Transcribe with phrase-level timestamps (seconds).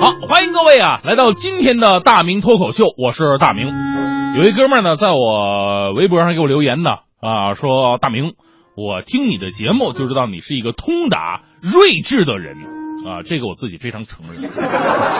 [0.00, 3.66] 好，欢迎各位啊，来到今天的大明脱口秀，我是大明。
[4.36, 8.34] 有一哥们儿呢，在我微博上给我留言呢，啊，说大明，
[8.76, 12.56] 我听你的节目就知道你是一个通达睿智的人
[13.06, 14.50] 啊，这个我自己非常承认，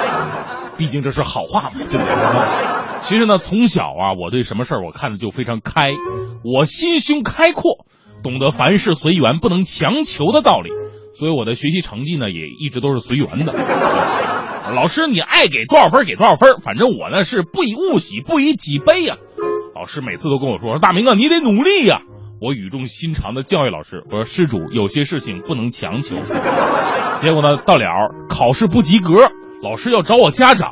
[0.78, 3.00] 毕竟这是好话嘛，对不对？
[3.00, 5.92] 其实呢，从小啊，我对什么事儿我看的就非常开，
[6.44, 7.84] 我心胸开阔，
[8.22, 10.70] 懂得凡事随缘，不能强求的道理，
[11.20, 13.52] 所以我的学习成绩呢也一直都是随缘的。
[14.74, 19.18] 老师，你爱给多少分给多少分，反正我呢是不以物喜，不以己悲呀。
[19.74, 22.00] 老师每次都跟我说：“说大明啊，你得努力呀。”
[22.40, 26.16] 我语重心长的教育老师：“我说施主，有些事情不能强求。”
[27.20, 27.84] 结果呢，到了
[28.30, 29.28] 考试不及格，
[29.62, 30.70] 老师要找我家长。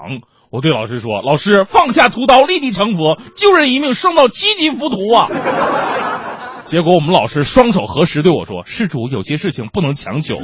[0.51, 5.29] 我对老师说：“老师，放下屠刀，立地成佛，救人一命胜造七级浮屠啊！”
[6.69, 10.37] 结果我们老师双手合十对我说：“施主，有些事情不能强求。”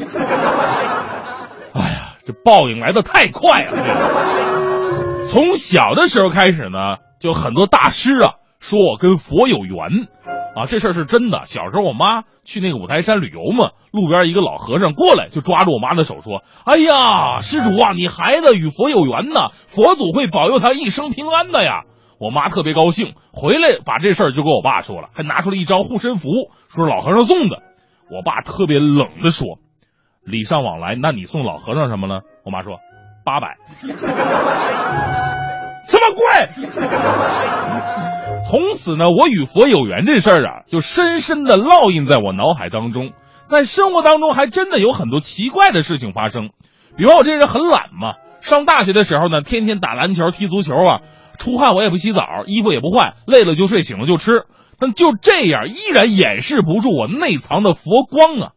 [1.74, 5.23] 哎呀，这报应来的太快了！
[5.24, 10.09] 从小的时候开始呢，就很多大师啊说我跟佛有缘。
[10.57, 11.43] 啊，这事儿是真的。
[11.45, 21.82] 小时候我妈去那个五台山旅游嘛，路边一个老和尚过来，就抓住我妈的手说：“哎呀，施主啊，你孩子与佛有缘呐，佛祖会保佑他一生平安的呀。”
[22.18, 26.29] 我妈特别高兴，回来把这事儿就跟我爸说了，还拿出了一张护身符，
[26.68, 27.62] 说是老和尚送的。
[28.10, 29.59] 我爸特别冷的说
[30.24, 32.79] ：“礼尚往来，那你送老和尚什么呢？”我妈说
[33.24, 33.56] ：“八百。”
[35.87, 36.23] 什么贵？
[38.49, 43.12] 从此呢，我与佛有缘这事儿啊，就深深的烙印在我脑海当中。
[43.46, 46.51] 在生活当中，还真的有很多奇怪的事情发生。
[46.96, 51.01] 比方我这人很懒嘛，上大学的时候呢，天天打篮球、踢足球啊，
[51.38, 54.45] 出汗我也不洗澡，衣服也不换，累了就睡，醒了就吃。
[54.79, 58.52] 但就这样，依然掩饰不住我内藏的佛光啊。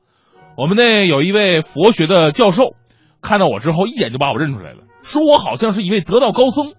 [0.57, 2.73] 我们那有一位佛学的教授，
[3.21, 6.73] 看到我之后，一眼就把我认出来了，说我好像是一位得道高僧。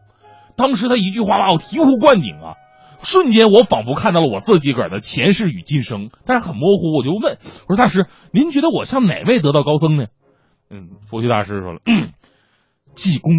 [0.57, 2.55] 当时他一句话把我醍醐灌顶啊。
[3.01, 6.97] 瞬间，我仿佛看到了我自己个儿的前世与今生，但是很模糊。
[6.99, 7.39] 我就问
[7.69, 10.07] 我说：“大师，您觉得我像哪位得道高僧呢？”
[10.69, 11.79] 嗯，佛学大师说了
[12.97, 13.33] ：“济公。”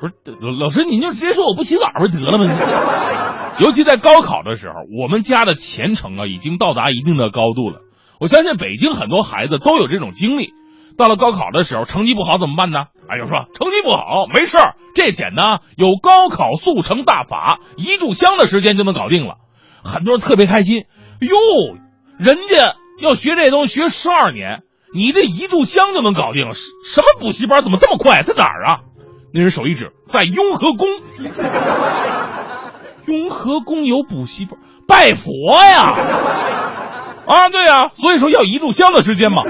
[0.00, 3.56] 不是老老师，您就直接说我不洗澡不就得了吗？
[3.60, 7.80] 尤其在高考的时候，我们家的前程啊，已经到达一定的高度了。
[8.20, 10.52] 我相信北京很多孩子都有这种经历。
[10.96, 12.86] 到了高考的时候，成绩不好怎么办呢？
[13.08, 19.36] 哎呦，说成绩不好没事儿，这简单，有高考速成大法，一炷香的时间就能搞定了。
[19.84, 20.86] 很多人特别开心，
[21.20, 21.36] 哟，
[22.18, 26.52] 人家要学这东西学十二年，你这一炷香就能搞定了？
[26.52, 28.22] 什么补习班怎么这么快？
[28.24, 28.80] 在哪儿啊？
[29.32, 30.86] 那人手一指，在雍和宫。
[33.06, 35.30] 雍和宫有补习班，拜佛
[35.64, 35.94] 呀！
[37.26, 39.42] 啊，对呀，所以说要一炷香的时间嘛。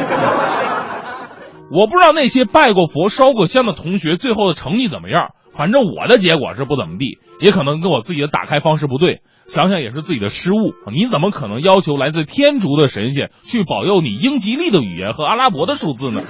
[1.70, 9.22] 我不知道那些拜过佛、烧过香的同学最后的成绩怎么样，反正我的结果是不怎么地，也可能跟我自己的打开方式不对。
[9.46, 16.22] 想想也是自己的失误，你怎么可能要求来自天竺的神仙去保佑你英吉利的语言和阿拉伯的数字呢？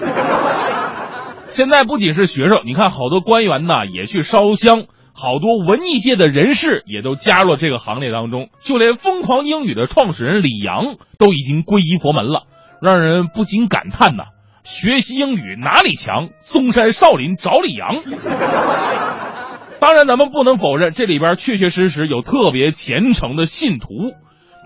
[1.48, 12.44] 现在不仅是学生，你看好多官员呢也去烧香，好多文艺界的人士也都加入了这个行列当中，就连疯狂英语的创始人李阳都已经皈依佛门了，
[12.82, 14.25] 让人不禁感叹呐。
[14.62, 16.28] 学习英语哪里强？
[16.38, 17.97] 嵩山少林找李阳。
[19.80, 23.86] 当然，咱们不能否认这里边确确实实有特别虔诚的信徒，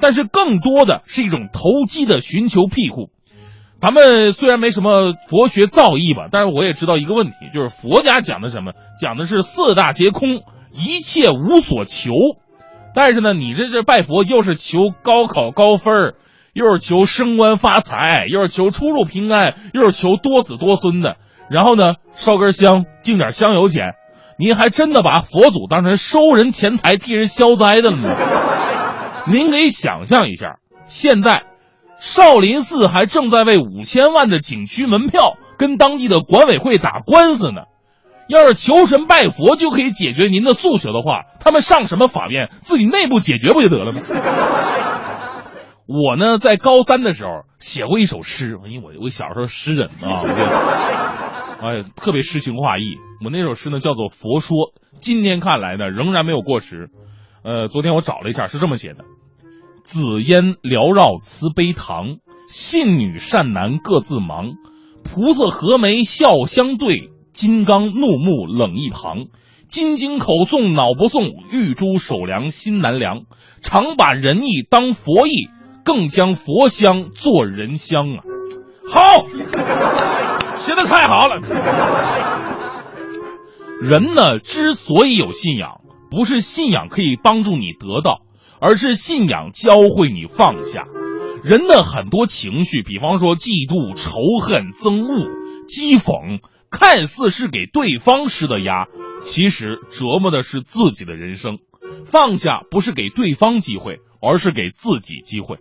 [0.00, 3.10] 但是更多的是一种投机的寻求庇护。
[3.82, 8.74] 咱们虽然没什么佛学造诣吧，但是我也知道一个问题，就是佛家讲的什么？
[8.96, 12.12] 讲的是四大皆空，一切无所求。
[12.94, 16.14] 但是呢，你这这拜佛又是求高考高分。
[16.54, 21.16] 又是求升官发财，又是求出入平安，又是求多子多孙的。
[21.48, 23.94] 然后呢，烧根香，敬点香油钱，
[24.38, 28.16] 您还真的把佛祖当成收人钱财、替人消灾的了呢？
[29.28, 31.44] 您可以想象一下，现在
[32.02, 37.62] 少林寺还正在为五千万的景区门票跟当地的管委会打官司呢。
[38.26, 42.50] 要是求神拜佛就可以解决您的诉求的话，他们上什么法院？
[42.62, 44.00] 自己内部解决不就得了吗？
[45.86, 47.30] 我呢，在高三的时候
[47.60, 50.24] 写过一首诗，因为我我小时候诗人啊，
[51.62, 52.96] 哎，特别诗情画意。
[53.24, 54.56] 我那首诗呢叫做《佛说》，
[55.00, 56.88] 今天看来呢仍然没有过时。
[57.44, 59.04] 呃，昨天我找了一下，是这么写的：
[59.92, 62.16] 紫烟缭绕慈悲堂，
[62.48, 64.54] 信女善男各自忙，
[65.04, 69.26] 菩萨和眉笑相对，金刚怒目冷一旁。
[69.68, 73.24] 金经口诵脑不诵，玉珠手凉心难凉，
[73.60, 75.50] 常把仁义当佛义。
[75.84, 78.24] 更将佛香做人香啊！
[78.88, 79.26] 好，
[80.54, 81.38] 写的太好了。
[83.82, 88.22] 人呢，之所以有信仰，不是信仰可以帮助你得到，
[88.62, 90.86] 而是信仰教会你放下。
[91.42, 95.26] 人的很多情绪，比方说嫉妒、仇恨、憎恶、
[95.66, 96.38] 讥讽，
[96.70, 98.86] 看似是给对方施的压，
[99.20, 101.58] 其实折磨的是自己的人生。
[102.06, 105.58] 放下不是给对方机会，而是给自己机会。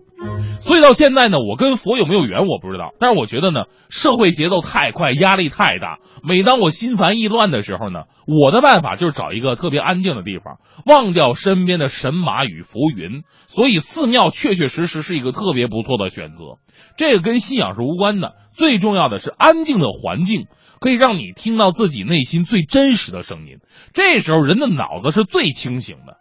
[0.62, 5.98] 所以到现在呢，我跟佛有没有缘我不知道，但是我觉得呢，社会节奏太快，压力太大。
[6.24, 13.24] 每当我心烦意乱的时候呢，我的办法就是找一个特别安静的地方，忘掉身边的神马与浮云。
[13.48, 16.60] 所以寺庙确确实实是一个特别不错的选择。
[16.96, 20.46] 这个跟信仰是无关的，最重要的是安静的环境
[20.80, 23.58] 可以让你听到自己内心最真实的声音。
[23.94, 26.18] 这时候人的脑子是最清醒的。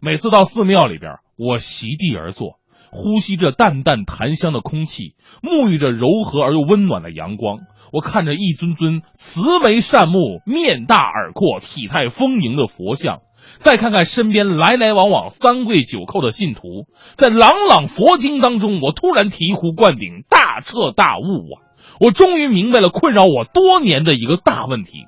[0.00, 2.58] 每次到寺庙里边，我席地而坐。
[2.94, 7.58] 呼吸着淡淡檀香的空气，沐浴着柔和而又温暖的阳光。
[7.92, 13.20] 我看着一尊尊慈眉善目、面大耳阔、体态丰盈的佛像，
[13.58, 16.86] 再看看身边来来往往三跪九叩的信徒，
[17.16, 21.62] 在朗朗佛经当中，我突然醍醐灌顶，大彻大悟啊！
[22.00, 25.06] 我终于明白了困扰我多年的一个大问题，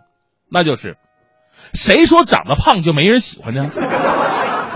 [0.51, 0.97] 那就是：
[1.73, 3.71] 谁说长得胖就没人喜欢呢？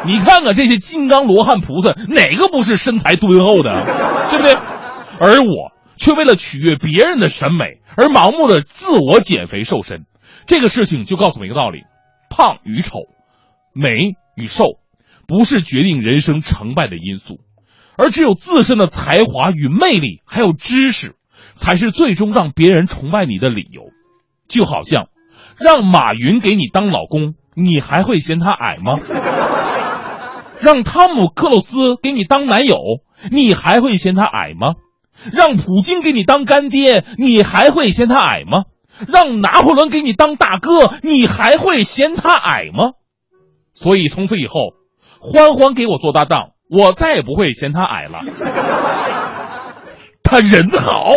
[0.06, 3.81] 你看看这些金刚罗汉菩萨，哪个不是身材敦厚的，
[4.31, 4.55] 对不对？
[5.20, 10.06] 而我却为了取悦别人的审美而盲目的自我减肥瘦身，
[10.47, 11.82] 这个事情就告诉我们一个道理：
[12.31, 13.00] 胖与丑、
[13.75, 14.64] 美与瘦，
[15.29, 17.41] 不是决定人生成败的因素，
[17.97, 21.17] 而只有自身的才华与魅力，还有知识，
[21.55, 23.82] 才是最终让别人崇拜你的理由。
[24.49, 25.08] 就好像
[25.58, 28.99] 让马云给你当老公，你还会嫌他矮吗？
[30.61, 32.79] 让汤姆克鲁斯给你当男友，
[33.31, 34.75] 你还会嫌他矮吗？
[35.33, 38.65] 让普京给你当干爹，你还会嫌他矮吗？
[39.09, 42.93] 让拿破仑给你当大哥，你还会嫌他矮吗？
[43.75, 44.75] 所以从此以后，
[45.21, 48.21] 欢欢给我做搭档，我再也不会嫌他矮了。
[50.23, 51.12] 他人好。